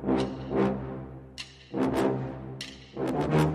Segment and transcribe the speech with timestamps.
[0.00, 0.30] Thank
[3.32, 3.47] you.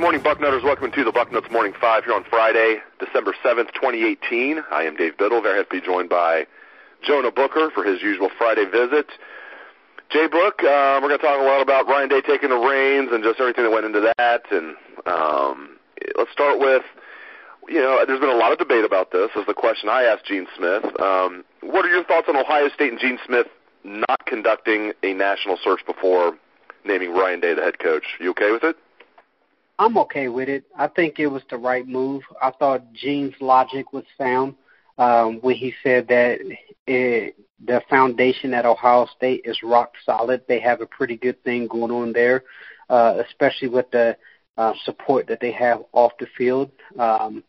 [0.00, 0.64] Morning, Bucknutters.
[0.64, 4.64] Welcome to the Bucknuts Morning Five here on Friday, December 7th, 2018.
[4.70, 5.42] I am Dave Biddle.
[5.42, 6.46] Very happy to be joined by
[7.02, 9.08] Jonah Booker for his usual Friday visit.
[10.08, 13.10] Jay Book, um, we're going to talk a lot about Ryan Day taking the reins
[13.12, 14.50] and just everything that went into that.
[14.50, 14.74] And
[15.04, 15.76] um,
[16.16, 16.82] let's start with,
[17.68, 19.28] you know, there's been a lot of debate about this.
[19.34, 20.98] This is the question I asked Gene Smith.
[20.98, 23.48] Um, what are your thoughts on Ohio State and Gene Smith
[23.84, 26.38] not conducting a national search before
[26.86, 28.16] naming Ryan Day the head coach?
[28.18, 28.76] You okay with it?
[29.80, 30.64] I'm okay with it.
[30.76, 32.22] I think it was the right move.
[32.42, 34.54] I thought Gene's logic was sound
[34.98, 36.38] um, when he said that
[36.86, 40.42] it, the foundation at Ohio State is rock solid.
[40.46, 42.44] They have a pretty good thing going on there,
[42.90, 44.18] uh, especially with the
[44.58, 46.70] uh, support that they have off the field.
[46.98, 47.42] Um,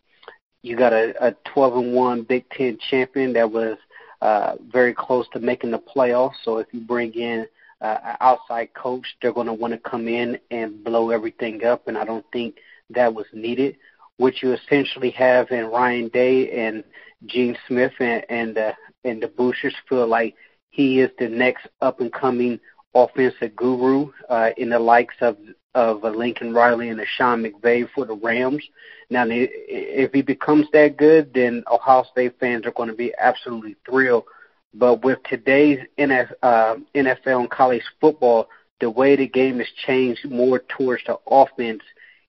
[0.61, 3.77] you got a, a 12 and one Big Ten champion that was
[4.21, 6.35] uh, very close to making the playoffs.
[6.45, 7.45] So if you bring in
[7.81, 11.97] uh, outside coach, they're going to want to come in and blow everything up, and
[11.97, 12.57] I don't think
[12.91, 13.77] that was needed.
[14.17, 16.83] What you essentially have in Ryan Day and
[17.25, 18.73] Gene Smith and and, uh,
[19.03, 20.35] and the Boosters feel like
[20.69, 22.59] he is the next up and coming
[22.93, 25.37] offensive guru uh, in the likes of
[25.73, 28.63] of uh, Lincoln Riley and Sean McVay for the Rams.
[29.09, 33.75] Now, if he becomes that good, then Ohio State fans are going to be absolutely
[33.85, 34.25] thrilled
[34.73, 38.47] but with today's NFL, uh, NFL and college football,
[38.79, 41.83] the way the game has changed more towards the offense,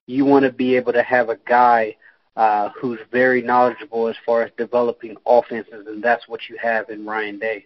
[0.05, 1.95] you want to be able to have a guy
[2.35, 7.05] uh, who's very knowledgeable as far as developing offenses, and that's what you have in
[7.05, 7.65] Ryan Day.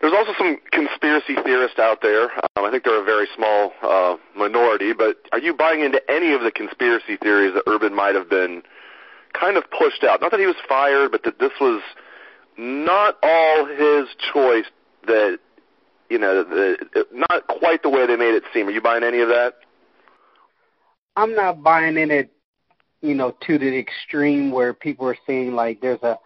[0.00, 2.24] There's also some conspiracy theorists out there.
[2.56, 6.32] Um, I think they're a very small uh, minority, but are you buying into any
[6.32, 8.62] of the conspiracy theories that Urban might have been
[9.34, 10.22] kind of pushed out?
[10.22, 11.82] Not that he was fired, but that this was–
[12.60, 14.66] not all his choice
[15.06, 15.38] that
[16.10, 18.68] you know the, not quite the way they made it seem.
[18.68, 19.54] Are you buying any of that?
[21.16, 22.30] I'm not buying in it,
[23.00, 26.18] you know, to the extreme where people are saying like there's a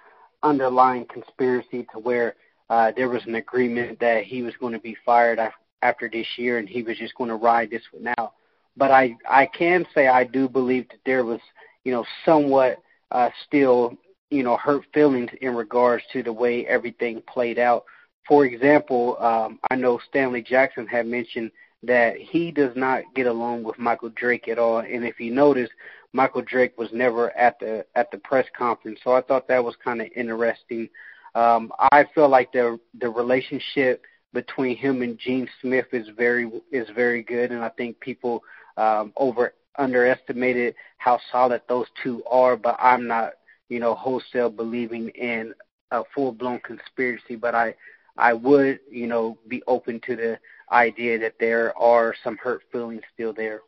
[0.42, 2.34] underlying conspiracy to where
[2.68, 5.38] uh, there was an agreement that he was going to be fired
[5.82, 8.32] after this year and he was just going to ride this one out.
[8.76, 11.40] But I I can say I do believe that there was
[11.84, 13.96] you know somewhat uh, still
[14.34, 17.84] you know, hurt feelings in regards to the way everything played out.
[18.26, 21.52] For example, um, I know Stanley Jackson had mentioned
[21.84, 25.70] that he does not get along with Michael Drake at all, and if you notice,
[26.12, 28.98] Michael Drake was never at the at the press conference.
[29.04, 30.88] So I thought that was kind of interesting.
[31.36, 34.02] Um, I feel like the the relationship
[34.32, 38.42] between him and Gene Smith is very is very good, and I think people
[38.76, 42.56] um, over underestimated how solid those two are.
[42.56, 43.34] But I'm not
[43.68, 45.54] you know, wholesale believing in
[45.90, 47.74] a full blown conspiracy, but I
[48.16, 50.38] I would, you know, be open to the
[50.70, 53.60] idea that there are some hurt feelings still there.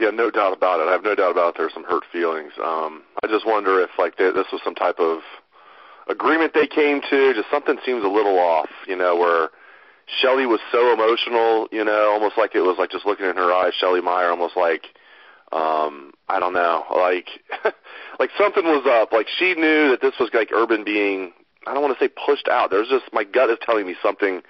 [0.00, 0.88] Yeah, no doubt about it.
[0.88, 1.54] I have no doubt about it.
[1.58, 2.52] There's some hurt feelings.
[2.62, 5.20] Um, I just wonder if like they, this was some type of
[6.08, 7.34] agreement they came to.
[7.34, 9.48] Just something seems a little off, you know, where
[10.20, 13.52] Shelley was so emotional, you know, almost like it was like just looking in her
[13.52, 14.86] eyes, Shelley Meyer, almost like
[15.52, 17.28] um I don't know, like
[18.20, 19.12] like something was up.
[19.12, 21.32] Like she knew that this was like Urban being
[21.66, 22.70] I don't want to say pushed out.
[22.70, 24.42] There's just my gut is telling me something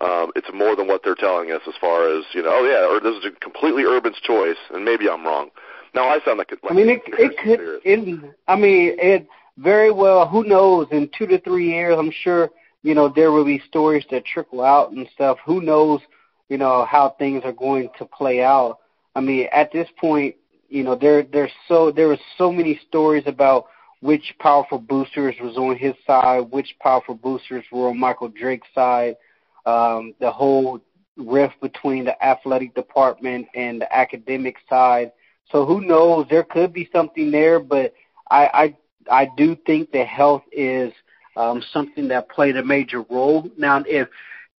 [0.00, 2.86] um it's more than what they're telling us as far as, you know, oh yeah,
[2.86, 5.50] or this is a completely Urban's choice and maybe I'm wrong.
[5.94, 9.26] Now I sound like, like I mean it it could it, I mean it
[9.58, 12.50] very well who knows in 2 to 3 years I'm sure
[12.82, 15.38] you know there will be stories that trickle out and stuff.
[15.44, 16.00] Who knows,
[16.48, 18.78] you know, how things are going to play out
[19.16, 20.36] I mean, at this point,
[20.68, 23.66] you know, there there's so there were so many stories about
[24.00, 29.16] which powerful boosters was on his side, which powerful boosters were on Michael Drake's side.
[29.64, 30.80] Um, the whole
[31.16, 35.12] rift between the athletic department and the academic side.
[35.50, 36.26] So who knows?
[36.28, 37.94] There could be something there, but
[38.30, 38.76] I
[39.08, 40.92] I I do think that health is
[41.36, 43.48] um, something that played a major role.
[43.56, 44.08] Now, if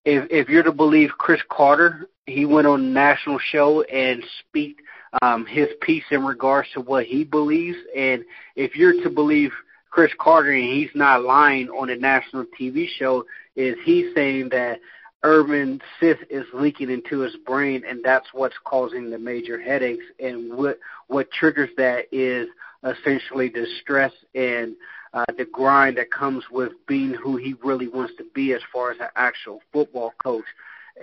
[0.07, 4.79] if if you're to believe Cris Carter, he went on a national show and speak
[5.21, 7.77] um, his piece in regards to what he believes.
[7.95, 8.23] And
[8.55, 9.51] if you're to believe
[9.89, 13.25] Cris Carter, and he's not lying on a national TV show,
[13.57, 14.79] is he saying that
[15.23, 20.05] Urban cyst is leaking into his brain, and that's what's causing the major headaches.
[20.21, 22.47] And what what triggers that is
[22.81, 24.73] essentially the stress and
[25.13, 28.91] uh, the grind that comes with being who he really wants to be as far
[28.91, 30.45] as an actual football coach.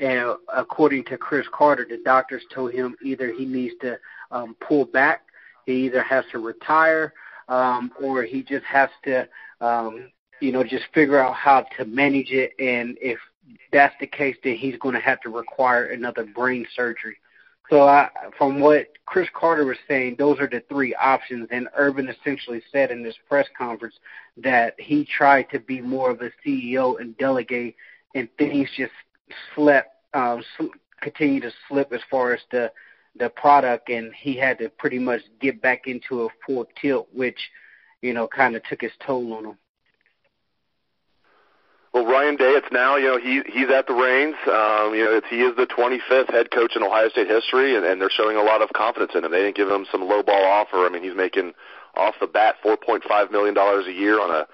[0.01, 3.99] And according to Cris Carter, the doctors told him either he needs to
[4.31, 5.23] um, pull back,
[5.67, 7.15] he either has to retire,
[7.49, 9.29] um, or he just has to,
[9.61, 10.11] um,
[10.41, 12.53] you know, just figure out how to manage it.
[12.59, 13.19] And if
[13.73, 17.17] that's the case, then he's going to have to require another brain surgery.
[17.71, 21.49] So, I, from what Cris Carter was saying, those are the three options.
[21.51, 23.95] And Urban essentially said in this press conference
[24.37, 27.77] that he tried to be more of a CEO and delegate,
[28.15, 28.93] and things just
[29.55, 30.67] slept, um, sl-
[31.01, 32.71] continue to slip as far as the
[33.17, 37.39] the product, and he had to pretty much get back into a full tilt, which
[38.03, 39.59] you know kind of took its toll on him.
[41.95, 44.35] Well, Ryan Day, it's now you know he he's at the reins.
[44.51, 47.87] Um, you know, it's, he is the 25th head coach in Ohio State history, and,
[47.87, 49.31] and they're showing a lot of confidence in him.
[49.31, 50.85] They didn't give him some low ball offer.
[50.85, 51.53] I mean, he's making
[51.95, 54.49] off the bat 4.5 million dollars a year on a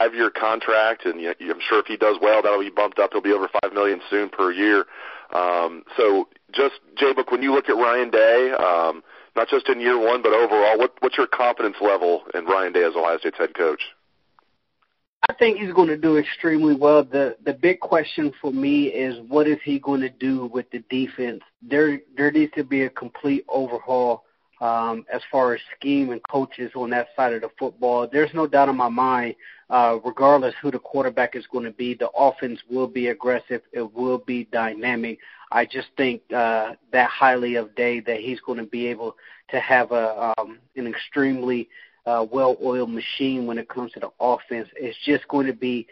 [0.00, 3.10] five-year contract, and you know, I'm sure if he does well, that'll be bumped up.
[3.12, 4.86] He'll be over five million soon per year.
[5.32, 9.04] Um, so, just Jay Book, when you look at Ryan Day, um,
[9.36, 12.82] not just in year one, but overall, what, what's your confidence level in Ryan Day
[12.82, 13.94] as Ohio State's head coach?
[15.28, 17.02] I think he's going to do extremely well.
[17.02, 20.80] The the big question for me is what is he going to do with the
[20.90, 21.40] defense?
[21.62, 24.24] There there needs to be a complete overhaul
[24.60, 28.08] um, as far as scheme and coaches on that side of the football.
[28.10, 29.34] There's no doubt in my mind,
[29.70, 33.62] uh, regardless who the quarterback is going to be, the offense will be aggressive.
[33.72, 35.18] It will be dynamic.
[35.50, 39.16] I just think uh, that highly of Day that he's going to be able
[39.50, 41.68] to have a um, an extremely
[42.06, 44.68] uh, well-oiled machine when it comes to the offense.
[44.76, 45.86] It's just going to be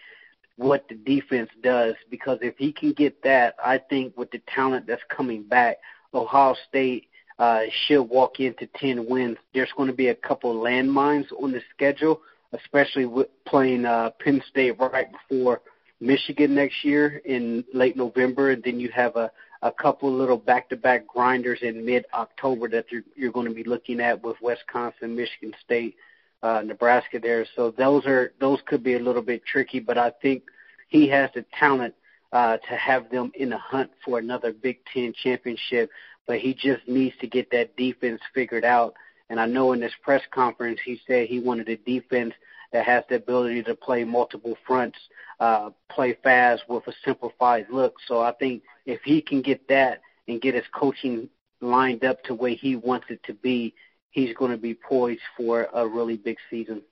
[0.57, 4.87] what the defense does because if he can get that, I think with the talent
[4.87, 5.79] that's coming back,
[6.15, 9.39] Ohio State uh, should walk into 10 wins.
[9.55, 12.21] There's going to be a couple landmines on the schedule,
[12.53, 15.63] especially with playing uh, Penn State right before
[16.01, 19.31] Michigan next year in late November, and then you have a
[19.63, 24.23] a couple little back-to-back grinders in mid-October that you're, you're going to be looking at
[24.23, 25.97] with Wisconsin, Michigan State,
[26.43, 27.47] uh, Nebraska there.
[27.55, 30.43] So those are those could be a little bit tricky, but I think
[30.89, 31.95] he has the talent
[32.33, 35.91] uh, to have them in the hunt for another Big Ten championship.
[36.27, 38.95] But he just needs to get that defense figured out.
[39.29, 42.35] And I know in this press conference he said he wanted a defense
[42.73, 44.99] that has the ability to play multiple fronts,
[45.41, 47.97] uh, play fast with a simplified look.
[48.07, 51.29] So I think if he can get that and get his coaching
[51.61, 53.75] lined up to where he wants it to be,
[54.11, 56.83] he's going to be poised for a really big season.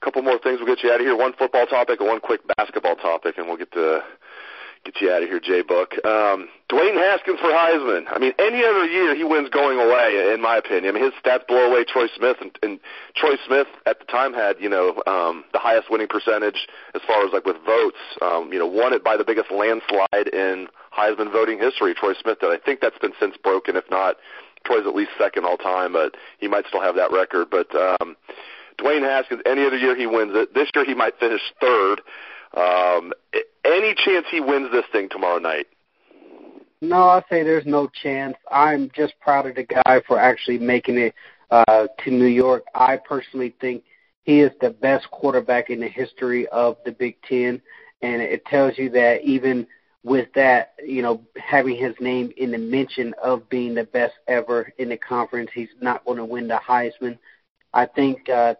[0.00, 0.60] A couple more things.
[0.60, 1.16] We'll get you out of here.
[1.16, 4.02] One football topic and one quick basketball topic, and we'll get to
[4.92, 5.92] get you out of here, Jay Book.
[6.04, 8.04] Um, Dwayne Haskins for Heisman.
[8.08, 10.94] I mean, any other year he wins going away, in my opinion.
[10.94, 12.80] I mean, his stats blow away Troy Smith, and, and
[13.14, 17.24] Troy Smith at the time had you know um, the highest winning percentage as far
[17.26, 17.98] as like with votes.
[18.22, 21.94] Um, you know, won it by the biggest landslide in Heisman voting history.
[21.94, 22.50] Troy Smith did.
[22.50, 23.76] I think that's been since broken.
[23.76, 24.16] If not,
[24.64, 27.48] Troy's at least second all time, but he might still have that record.
[27.50, 28.16] But um,
[28.78, 30.54] Dwayne Haskins, any other year he wins it.
[30.54, 32.00] This year he might finish third.
[32.54, 33.12] Um,
[33.64, 35.66] any chance he wins this thing tomorrow night?
[36.80, 38.36] No, I say there's no chance.
[38.50, 41.14] I'm just proud of the guy for actually making it
[41.50, 42.64] uh, to New York.
[42.74, 43.82] I personally think
[44.22, 47.60] he is the best quarterback in the history of the Big Ten,
[48.02, 49.66] and it tells you that even
[50.04, 54.72] with that, you know, having his name in the mention of being the best ever
[54.78, 57.18] in the conference, he's not going to win the Heisman.
[57.74, 58.54] I think uh,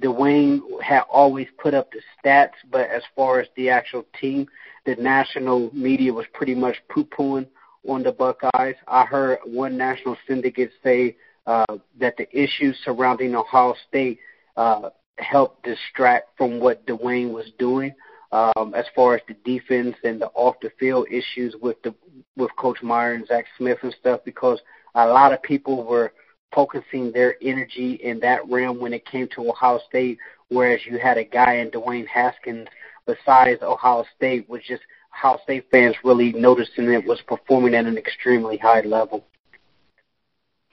[0.00, 4.48] Dwayne had always put up the stats, but as far as the actual team,
[4.86, 7.46] the national media was pretty much poo-pooing
[7.86, 8.76] on the Buckeyes.
[8.88, 11.16] I heard one national syndicate say
[11.46, 14.18] uh, that the issues surrounding Ohio State
[14.56, 17.94] uh, helped distract from what Dwayne was doing
[18.32, 21.94] um, as far as the defense and the off the field issues with the
[22.36, 24.60] with Coach Meyer and Zach Smith and stuff because
[24.94, 26.12] a lot of people were
[26.52, 31.18] focusing their energy in that realm when it came to Ohio State, whereas you had
[31.18, 32.68] a guy in Dwayne Haskins
[33.06, 37.98] besides Ohio State, was just Ohio State fans really noticing it was performing at an
[37.98, 39.24] extremely high level.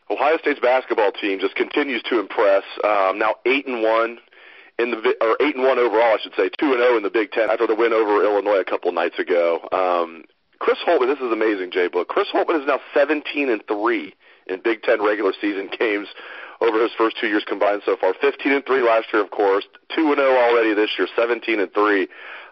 [0.09, 2.63] Ohio State's basketball team just continues to impress.
[2.83, 4.19] Um, now eight and one
[4.79, 7.03] in the or eight and one overall, I should say, two and zero oh in
[7.03, 9.67] the Big Ten after the win over Illinois a couple nights ago.
[9.71, 10.23] Um,
[10.59, 12.07] Chris Holtmann, this is amazing, Jay Book.
[12.07, 14.13] Chris Holtmann is now seventeen and three
[14.49, 16.07] in Big Ten regular season games
[16.61, 18.13] over his first two years combined so far.
[18.19, 19.65] 15 and three last year, of course.
[19.95, 21.07] Two and zero oh already this year.
[21.15, 22.07] 17 and three.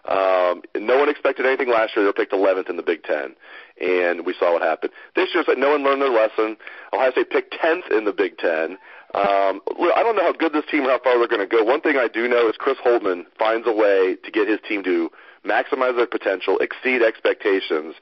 [0.06, 2.04] Um, no one expected anything last year.
[2.04, 3.34] They were picked 11th in the Big Ten,
[3.80, 4.92] and we saw what happened.
[5.16, 6.56] This year, no one learned their lesson.
[6.92, 8.78] Ohio State picked 10th in the Big Ten.
[9.14, 11.64] Um, I don't know how good this team or how far they're going to go.
[11.64, 14.84] One thing I do know is Chris Holtmann finds a way to get his team
[14.84, 15.10] to
[15.44, 17.94] maximize their potential, exceed expectations.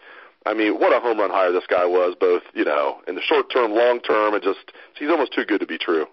[0.46, 3.22] I mean, what a home run hire this guy was, both you know, in the
[3.22, 6.06] short term, long term, and just he's almost too good to be true.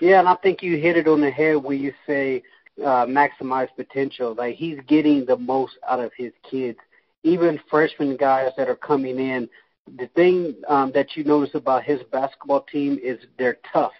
[0.00, 2.42] Yeah, and I think you hit it on the head where you say
[2.80, 4.34] uh, maximize potential.
[4.34, 6.78] Like he's getting the most out of his kids.
[7.24, 9.48] Even freshman guys that are coming in,
[9.96, 13.92] the thing um, that you notice about his basketball team is they're tough.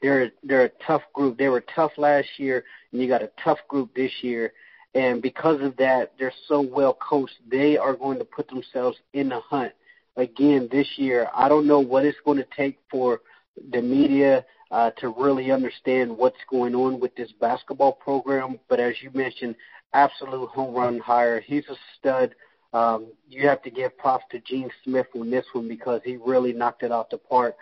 [0.00, 1.38] They're they're a tough group.
[1.38, 4.52] They were tough last year, and you got a tough group this year.
[4.94, 7.38] And because of that, they're so well coached.
[7.50, 9.72] They are going to put themselves in the hunt
[10.16, 11.28] again this year.
[11.34, 13.22] I don't know what it's going to take for
[13.70, 18.58] the media uh, to really understand what's going on with this basketball program.
[18.68, 19.54] But as you mentioned,
[19.92, 21.40] absolute home run hire.
[21.40, 22.34] He's a stud.
[22.72, 26.52] Um, you have to give props to Gene Smith on this one because he really
[26.52, 27.54] knocked it out the park.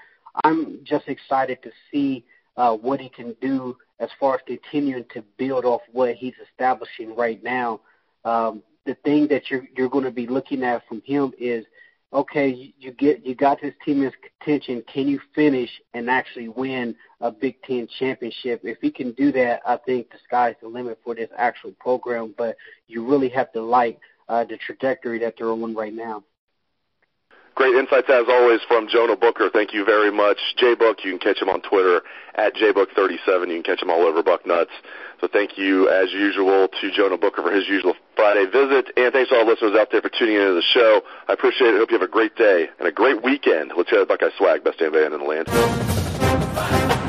[0.45, 2.25] I'm just excited to see
[2.57, 7.15] uh, what he can do as far as continuing to build off what he's establishing
[7.15, 7.81] right now.
[8.25, 11.65] Um, the thing that you're you're going to be looking at from him is
[12.13, 14.83] okay, you get you got this team in contention.
[14.93, 18.63] Can you finish and actually win a Big Ten championship?
[18.65, 22.35] If he can do that, I think the sky's the limit for this actual program.
[22.37, 22.57] But
[22.89, 26.25] you really have to like uh, the trajectory that they're on right now.
[27.61, 29.51] Great insights as always from Jonah Booker.
[29.53, 30.39] Thank you very much.
[30.57, 32.01] J-Book, you can catch him on Twitter
[32.35, 33.49] at JBook37.
[33.49, 34.73] You can catch him all over Bucknuts.
[35.21, 38.91] So thank you as usual to Jonah Booker for his usual Friday visit.
[38.97, 41.03] And thanks to all listeners out there for tuning into the show.
[41.29, 41.77] I appreciate it.
[41.77, 43.73] Hope you have a great day and a great weekend.
[43.77, 44.65] Let's hear Buckeye swag.
[44.65, 47.00] Best damn band in the land.